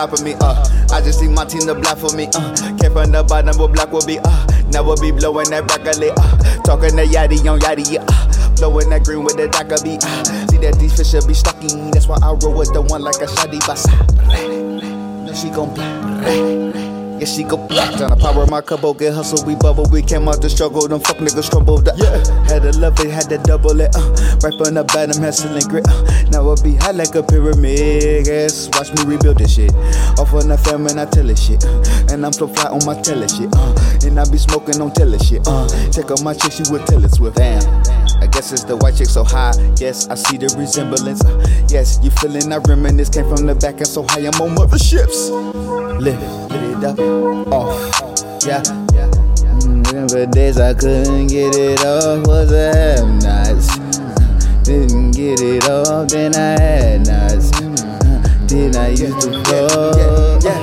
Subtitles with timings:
[0.00, 0.34] stopping me.
[0.40, 2.28] Uh, I just team to block for me.
[2.34, 4.18] Uh, came from the bottom, but black will be.
[4.18, 6.10] Uh, now we'll be blowing that broccoli.
[6.10, 7.90] Uh, talking that yaddy on yaddy.
[7.90, 10.04] Yeah, uh, blowing that green with the DACA beat.
[10.04, 11.90] Uh, see that these fish should be stocking.
[11.90, 14.89] That's why I roll with the one like a shoddy basa.
[15.34, 16.89] She gon' black.
[17.20, 17.92] Yeah, she go black.
[17.96, 19.84] Tryna power my couple, get hustle, we bubble.
[19.92, 21.86] We came out the struggle, them fuck niggas crumbled.
[21.86, 22.16] Uh, yeah,
[22.48, 23.94] had to love it, had to double it.
[23.94, 24.00] Uh,
[24.42, 25.84] right from the bottom, hustling grit.
[25.86, 26.00] Uh,
[26.32, 28.26] now I be high like a pyramid.
[28.26, 29.74] Yes, watch me rebuild this shit.
[30.16, 31.62] Off on the fam and I tell it shit.
[31.62, 33.52] Uh, and I'm so fly on my tele shit.
[33.52, 35.44] Uh, and I be smoking on tele shit.
[35.44, 37.36] Uh, check out my chick, she would Taylor Swift.
[37.36, 37.60] Damn.
[38.24, 39.52] I guess it's the white chick so high.
[39.76, 41.20] Yes, I see the resemblance.
[41.20, 41.36] Uh,
[41.68, 43.10] yes, you feeling I reminisce.
[43.10, 45.28] Came from the back and so high, I'm on motherships.
[46.00, 46.20] Lift,
[46.52, 46.98] lift up,
[47.52, 47.92] off.
[48.46, 48.62] Yeah.
[48.62, 53.76] Mm, Remember days I couldn't get it off, was a have nots.
[54.64, 57.50] Didn't get it off, then I had nots.
[58.50, 60.38] Then I used to fall.
[60.42, 60.62] Yeah,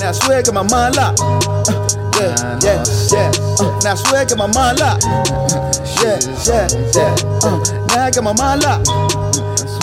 [0.00, 1.20] now I swear, got my mind locked.
[1.20, 3.30] Uh, Yeah, yeah, yeah.
[3.58, 5.04] Uh, now I swear, got my mind locked.
[6.00, 7.14] Yeah, yeah, yeah.
[7.42, 8.88] Uh, now I got my mind locked.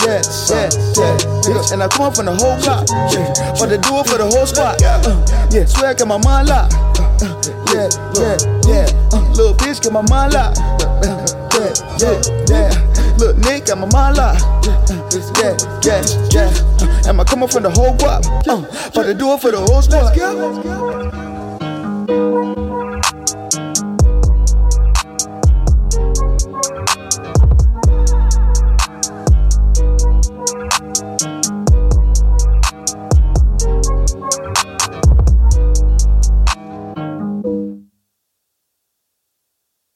[0.02, 1.16] Yeah, yeah, yeah.
[1.44, 2.88] Bitch, and I come up from the whole block.
[3.12, 4.82] Yeah, but to do it for the whole squad.
[4.82, 6.74] Uh, yeah, swear I got my mind locked.
[7.22, 7.36] Uh,
[7.70, 8.36] yeah, yeah,
[8.66, 8.86] yeah.
[9.12, 10.58] Uh, little bitch got my mind locked.
[10.58, 11.22] Uh,
[11.54, 13.16] yeah, yeah, yeah.
[13.18, 14.42] Look, Nick got my mind locked.
[15.38, 16.02] Yeah, yeah,
[16.32, 16.50] yeah.
[16.80, 18.24] Uh, am I coming from the whole guap?
[18.48, 18.62] Uh,
[18.94, 20.16] but to do it for the whole squad.
[20.16, 21.51] Let's go.